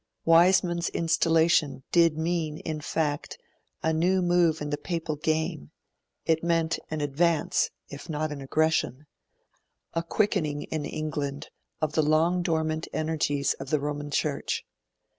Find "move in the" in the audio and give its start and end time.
4.23-4.77